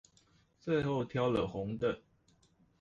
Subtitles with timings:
[0.59, 2.01] 最後挑了紅的